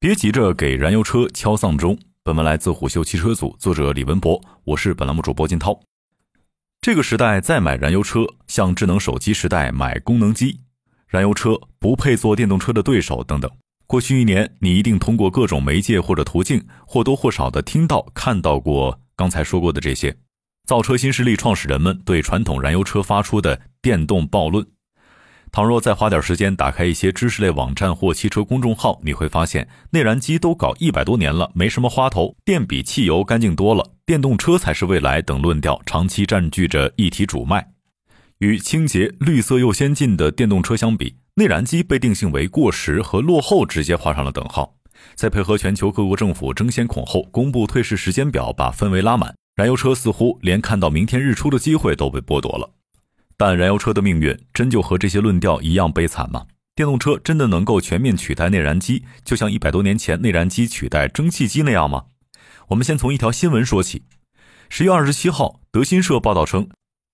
[0.00, 1.98] 别急着给燃油车敲丧钟。
[2.22, 5.80] 本文来自虎嗅汽车组，作者李文博，我是本栏目主播金涛。
[6.80, 10.60] 这个时代再买燃油车，像智能手机时代买功能机。
[11.08, 13.50] 燃油车不配做电动车的对手等等。
[13.88, 20.16] 过去一年，你一定通过各种媒介或者途径，或多或少的听到、看到过刚才说过的这些。
[20.64, 24.64] 造车新势力创始人们对传统燃油车发出的电动暴论。
[25.50, 37.68] 倘若再花点时间打开一些知识类网站或汽车公众号，你会发现内燃机都搞一百多年了，没什么花头，电比汽油干净多了，电动车才是未来等论调长期占据着议题主脉。
[38.38, 44.74] 与清洁、绿色又先进的电动车相比，内燃机被定性为过时和落后，直接画上了等号。
[45.14, 52.70] 再配合全球各国政府争先恐后公布退市时间表，把氛围拉满，燃油车似乎连看到明天日出的机会都被剥夺了。
[53.40, 56.46] 但燃油车的命运真就和这些论调一样悲惨吗？
[56.74, 62.06] 电动车真的能够全面取代内燃机，就像一百多年前内燃机取代蒸汽机那样吗？
[62.66, 64.02] 我们先从一条新闻说起。
[64.68, 66.68] 十月二十七号，德新社报道称，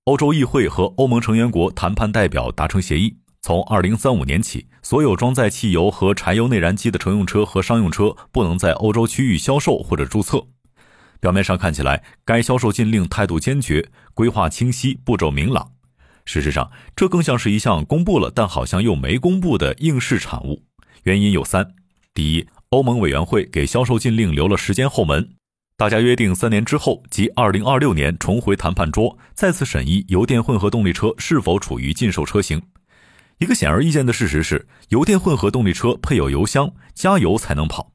[0.05, 10.43] 欧洲议会和欧盟成员国谈判代表达成协议，从二零三五年起，所有装载汽油和柴油内燃机的乘用车和商用车不能在欧洲区域销售或者注册。
[11.21, 15.74] 表面上看起来，该销售禁令态度坚决，规划清晰，步骤明朗。
[16.25, 20.63] 事实上，这更像是一项公布了但好像又没公布的应试产物。
[21.03, 21.75] 原因有三：
[22.15, 25.35] 第一，欧盟委员会给销售禁令留了时间后门，
[25.77, 32.63] 大家约定三年之后，即二零二六年重回谈判桌，再次审议油电混合动力车是否处于禁售车型。
[33.39, 37.93] 一个显而易见的事实是，油电混合动力车配有油箱，加油才能跑。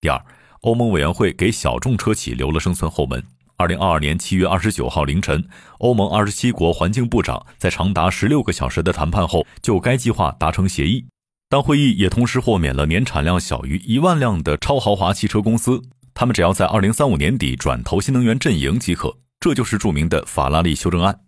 [0.00, 0.24] 第二，
[0.60, 3.24] 欧盟委员会给小众车企留了生存后门。
[3.56, 11.06] 二零二二年七月二十九号凌晨，欧盟二十七国环境部长在长达十六个小时的谈判后，就该计划达成协议。
[11.48, 15.80] 但会议也同时豁免了年产量小于一万辆的超豪华汽车公司，
[16.14, 19.18] 他们只要在二零三五年底转投新能源阵营即可。
[19.38, 21.20] 这就是著名的法拉利修正案。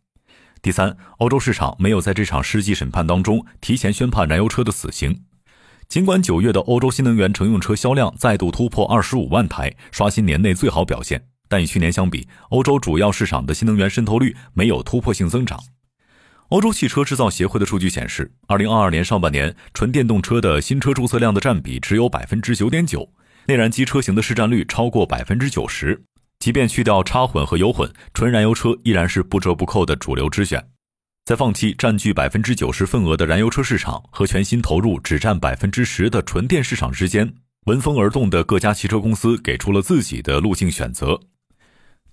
[0.61, 5.23] 第三，欧洲市场没有在这场世纪审判当中提前宣判燃油车的死刑。
[5.87, 11.29] 尽管九月的欧洲新能源乘用车销量再度突破二十五万台，刷新年内最好表现。
[11.49, 15.59] 但与去年相比，欧洲主要市场的新能源渗透率没有突破性增长。
[16.49, 23.09] 欧洲汽车制造协会的数据显示，二零二二年上半年纯电动车的新车注册量的占比只有百分之九点九，
[23.47, 26.05] 内燃机车型的市占率超过百分之九十。
[26.39, 30.65] 即便去掉插混和油混，纯燃油车依然是不折不扣的主流之选。
[31.25, 41.19] 在放弃占据百分之九十份额的燃油车市场和全新投入只占百分之十的纯电市场之间，闻风而动的各家汽车公司给出了自己的路径选择。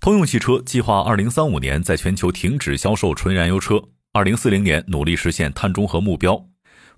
[0.04, 3.82] 通用汽车计划二零三五年在全球停止销售纯燃油车，
[4.12, 6.44] 二零四零年努力实现碳中和目标。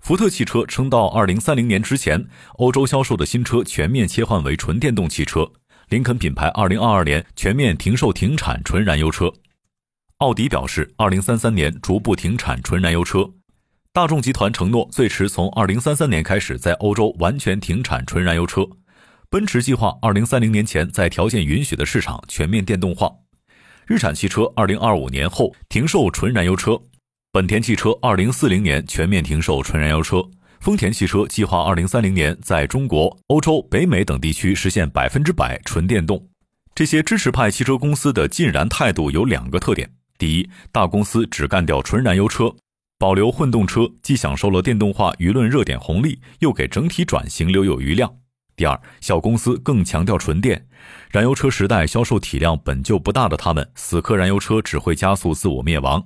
[0.01, 5.49] 福特汽车称，到二零三零年之前，欧洲销售的新车全面切换为纯电动汽车。
[5.87, 9.31] 林肯品牌二零二二年全面停售停产纯燃油车。
[10.17, 13.31] 奥迪表示，二零三三年逐步停产纯燃油车。
[13.93, 18.67] 大众集团承诺，最迟从二零三三年开始在欧洲完全停产纯燃油车。
[19.29, 23.11] 奔驰计划二零三零年前在条件允许的市场全面电动化，
[23.85, 26.79] 日产汽车二零二五年后停售纯燃油车，
[27.33, 30.23] 本田汽车二零四零年全面停售纯燃油车，
[30.61, 36.25] 丰田汽车计划二零三零年在中国、欧洲、北美等地区实现百分之百纯电动。
[36.73, 42.55] 这些支持派汽车公司的禁燃态度有两个特点：第一，大公司只干掉纯燃油车，
[42.97, 48.15] 保留混动车，既享受了电动化舆论热点红利，又给整体转型留有余量。
[48.57, 50.65] 第二，小公司更强调纯电，
[51.11, 56.03] 燃油车时代销售体量本就不大的他们，死磕燃油车只会加速自我灭亡。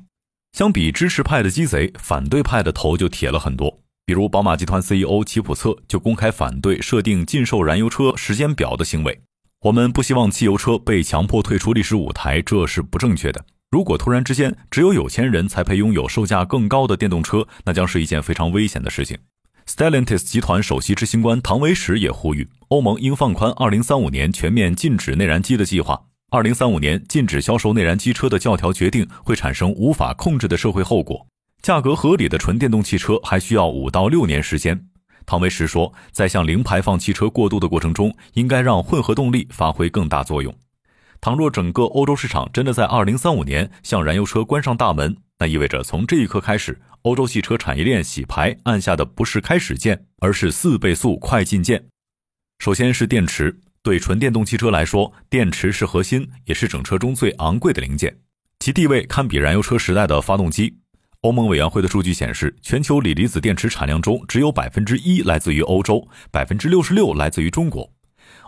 [0.52, 3.80] 相比支持派的鸡贼，反对派的头就铁了很多。
[4.06, 9.22] 比如宝马集团 CEO 齐普策就公开反对设定禁售燃油车时间表的行为。
[9.62, 13.46] 我们不希望汽油车被强迫退出历史舞台，这是不正确的。
[13.70, 19.18] 如果突然之间只有有钱人才配拥有售价更高的电动车，那将是一件非常危险的事情。
[19.68, 26.02] Stellantis 集团首席执行官唐维什也呼吁，欧盟应放宽2035年全面禁止内燃机的计划。
[26.32, 31.26] 2035年禁止销售内燃机车的教条决定会产生无法控制的社会后果。
[31.62, 34.88] 价格合理的纯电动汽车还需要五到六年时间。
[35.26, 40.54] 唐维什说，在向零排放汽车过渡的过程中，应该让混合动力发挥更大作用。
[41.22, 46.80] 倘若整个欧洲市场真的在2035年向燃油车关上大门，那意味着从这一刻开始。
[47.02, 51.84] 欧洲汽车产业链洗牌按下的不是开始键，而是四倍速快进键。
[52.60, 58.16] 首先是电池，对纯电动汽车来说，电池是核心，也是整车中最昂贵的零件，
[58.60, 60.78] 其地位堪比燃油车时代的发动机。
[61.22, 67.92] 欧盟委员会的数据显示，全球锂离子电池产量中只有百分之一来自于欧洲，百分之六十六来自于中国。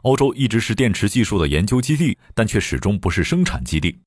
[0.04, 3.98] 欧洲一直是电池技术的研究基地，但却始终不是生产基地。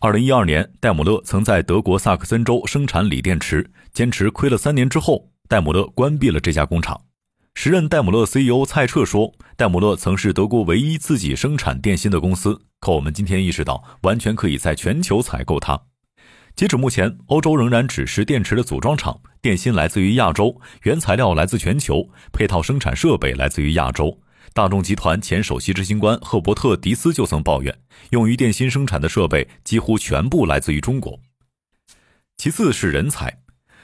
[0.00, 7.00] 二零一二年，戴姆勒曾在德国萨克森州生产锂电池，坚持亏了三年之后，戴姆勒关闭了这家工厂。
[7.54, 15.76] 时任戴姆勒 CEO 蔡澈说：“戴姆勒曾是德国唯一自己生产电芯的公司，可我们今天意识到，完全可以在全球采购它。”
[16.54, 24.20] 截止目前，欧洲仍然只是电池的组装厂，电芯来自于亚洲，原材料来自全球，配套生产设备来自于亚洲。
[24.58, 27.72] 大众集团前首席执行官赫伯特·迪斯就曾抱怨，
[28.10, 31.16] 用于电芯生产的设备几乎全部来自于中国。
[32.36, 33.38] 其次是人才，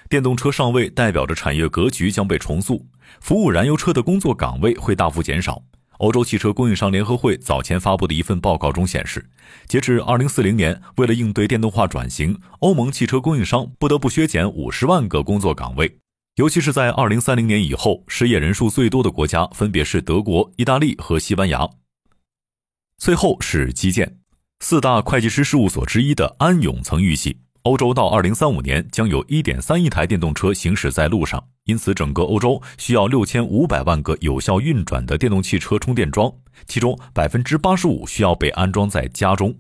[0.09, 2.85] 电动车上位代表着产业格局将被重塑，
[3.21, 5.63] 服务燃油车的工作岗位会大幅减少。
[5.99, 9.25] 欧洲汽车供应商联合会早前发布的一份报告中显示，
[9.69, 15.99] 截至2040年，为了应对电动化转型，欧盟汽车供应商不得不削减50万个工作岗位。
[16.37, 21.71] 尤其是在2030年以后，失业人数最多的国家分别是德国、意大利和西班牙。
[22.99, 24.19] 最后是基建，
[24.59, 27.39] 四大会计师事务所之一的安永曾预计。
[27.63, 36.35] 欧洲到二零三五年将有一点三亿台电动车行驶在路上，因此整个欧洲需要六千五百万个有效运转的电动汽车充电桩，
[36.67, 39.55] 其中百分之八十五需要被安装在家中。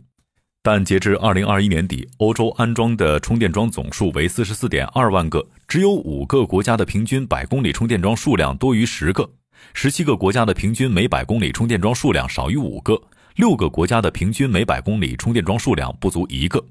[0.60, 9.28] 但截至二零二一年底，欧洲安装的充电桩总数为四十四点二万个，只有五个国家的平均百公里充电桩数量多于十个，
[9.72, 12.96] 十七个国家的平均每百公里充电桩数量少于五个，
[13.34, 16.64] 六个国家的平均每百公里充电桩数量不足一个。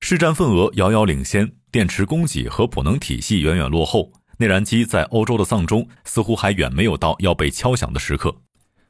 [0.00, 8.36] 市占份额遥遥领先，电池供给和补能体系远远落后，内燃机在欧洲的丧钟似乎还远没有到要被敲响的时刻。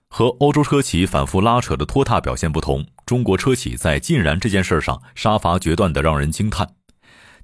[0.08, 6.69] 和欧洲车企反复拉扯的拖沓表现不同，中国车企在禁燃这件事上杀伐决断的让人惊叹。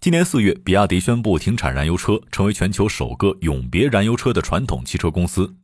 [0.01, 5.57] 今年四月，比亚迪宣布停产燃油车，成为全球首个永别燃油车的传统汽车公司。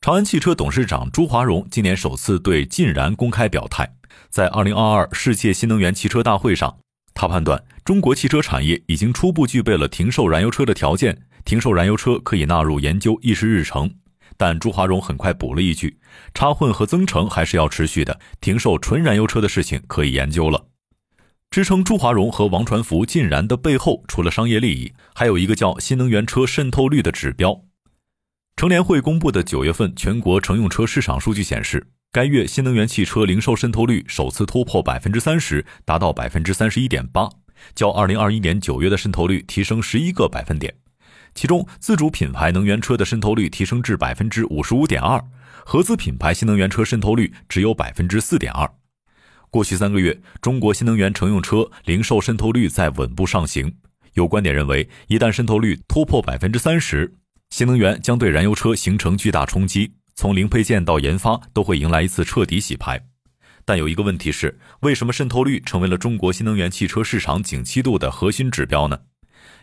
[0.00, 3.94] 长安汽车董事长朱华荣今年首次对禁燃公开表态，
[4.28, 6.76] 在二零二二世界新能源汽车大会上。
[7.14, 13.88] 他判断，中国汽车产业已经初步具备了停售燃油车的条件，停售燃油车可以纳入研究议事日程。
[14.36, 16.00] 但朱华荣很快补了一句
[16.34, 20.66] ：“插混和增程还是要持续的，停售纯燃油车的事情可以研究了。”
[21.52, 27.60] 支撑朱华荣和王传福禁燃的背后，除了商业利益，还有一个叫新能源车渗透率的指标。
[28.56, 31.88] 乘联会公布的九月份全国乘用车市场数据显示。
[32.10, 37.28] 该月新能源汽车零售渗透率首次突破百分之三十，达到百分之三十一点八，
[37.74, 40.74] 较二零二一年九月的渗透率提升十一个百分点。
[41.34, 45.22] 其中，自主品牌能源车的渗透率提升至百分之五十五点二，
[45.66, 48.70] 合资品牌新能源车渗透率只有百分之四点二。
[49.52, 53.76] 过去三个月，中国新能源乘用车零售渗透率在稳步上行。
[54.14, 57.12] 有观点认为，一旦渗透率突破百分之三十，
[57.50, 59.92] 新能源将对燃油车形成巨大冲击。
[60.14, 63.04] 从零配件到研发都会迎来一次彻底洗牌，
[63.66, 69.00] 但有一个问题是，为什么渗透率成为了中国新能源汽车市场景气度的核心指标呢？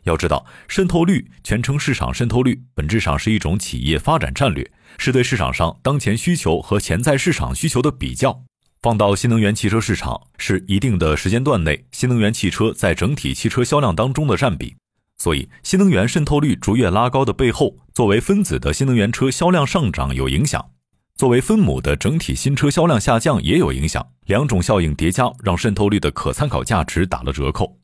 [0.03, 8.43] 要知道，渗透率全称市场渗透率，本质上是一种企业发展战略，是对市场上当前需求和潜在市场需求的比较。
[8.81, 14.73] 放到新能源汽车市场，是一定的时间段内新能源汽车在整体汽车销量当中的占比。
[15.17, 20.65] 所以，新能源渗透率逐月拉高的背后，作为分子的新能源车销量上涨有影响，
[21.17, 24.07] 作为分母的整体新车销量下降也有影响。
[24.27, 27.77] 两种效应叠加，让渗透率的可参考价值打了折扣。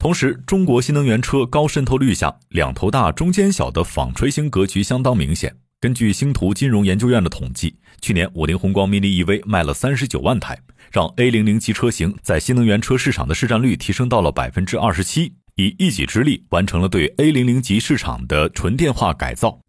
[0.00, 5.56] 同时，中国新能源车高渗透率下，两头大中间小的纺锤型格局相当明显。
[5.80, 10.58] 根据星图金融研究院的统计，去年五菱宏光 mini EV 卖了三十九万台，
[10.90, 15.34] 让 A 零零级车型在新能源车市场的市占率提升到了百分之二十七。
[15.54, 19.60] 以一己之力完成了对 A 零零级市场的纯电化改造。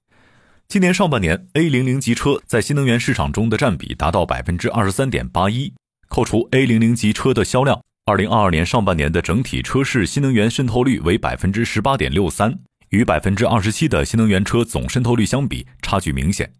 [0.67, 5.71] 今年上半年，A 零零级车在新能源市场中的占比达到百分之二十三点八一。
[6.07, 16.53] 扣除 A 零零级车的销量，二零二二年上半年的整体车市新能源渗透率为百分之十八点六三，与百分之二十七的新能源车总渗透率相比，差距明显。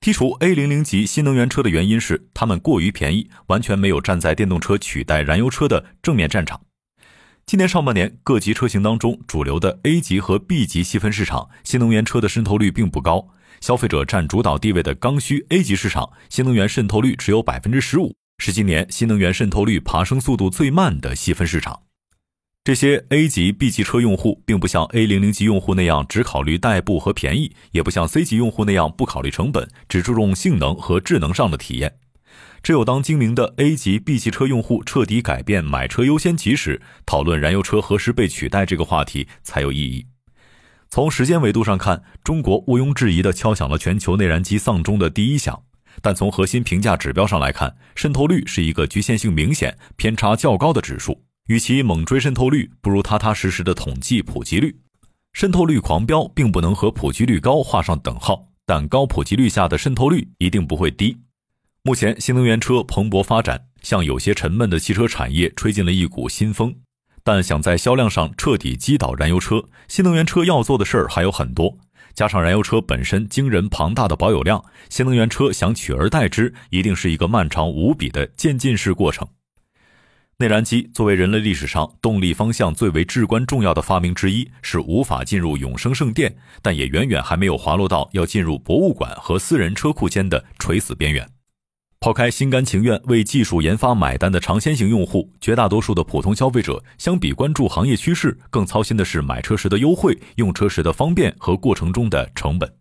[0.00, 6.60] 剔除 A 零零级新能源车的原因是它们过于便宜，完全没有站在电动车取代燃油车的正面战场。
[7.44, 13.28] 今年上半年，各级车型当中，主流的 A 级和 B 级细分市场新能源车的渗透率并不高。
[13.60, 21.80] 消费者占主导地位的刚需 A 级市场，新能源渗透率只有百分之十五，是今年新能源渗透率爬升速度最慢的细分市场。
[22.68, 31.94] 这些 A 级、B 级车用户，并不像 A 零零级用户那样只考虑代步和便宜，也不像 C 级用户那样不考虑成本，只注重性能和智能上的体验。
[32.62, 40.04] 只有当精明的 A 级 B 级车用户彻底改变买车优先级时，讨论燃油车何时被取代这个话题才有意义。
[40.90, 45.58] 从时间维度上看，中国毋庸置疑地敲响了全球内燃机丧钟的第一响。
[46.02, 51.24] 但从核心评价指标上来看，渗透率是一个局限性明显、偏差较高的指数。
[51.48, 54.76] 与其猛追渗透率，不如踏踏实实的统计普及率。
[55.32, 61.16] 渗透率狂飙并不能和普及率高画上等号，但高普及率下的渗透率一定不会低。
[61.82, 66.74] 目前新能源车蓬勃发展，向有些沉闷的汽车产业吹进了一股新风。
[67.24, 71.78] 但想在销量上彻底击倒燃油车，新能源车要做的事儿还有很多。
[72.12, 79.26] 加上燃油车本身惊人庞大的保有量，新能源车想取而代之，一定是一个漫长无比的渐进式过程。
[80.40, 91.28] 内燃机作为人类历史上动力方向最为至关重要的发明之一，是无法进入永生圣殿，但也远远还没有滑落到要进入博物馆和私人车库间的垂死边缘。
[91.98, 102.72] 抛开心甘情愿为技术研发买单的尝鲜型用户，绝大多数的普通消费者相比关注行业趋势，更操心的是买车时的优惠、用车时的方便和过程中的成本。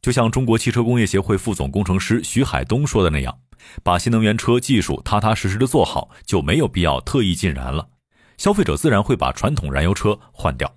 [0.00, 3.38] 就像中国汽车工业协会副总工程师徐海东说的那样，
[3.82, 7.88] 把新能源车技术踏踏实实的做好，就没有必要特意进燃了。
[8.36, 10.76] 消费者自然会把传统燃油车换掉。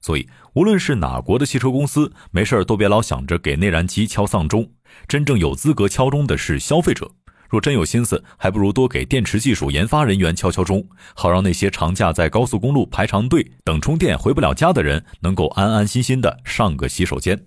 [0.00, 4.70] 所以，无论是哪国的汽车公司，没事儿都别老想着给内燃机敲丧钟。
[5.08, 7.10] 真正有资格敲钟的是消费者。
[7.48, 17.46] 若真有心思，还不如多给电池技术研发人员敲敲钟，好让那些长假在高速公路排长队等充电回不了家的人，能够安安心心的上个洗手间。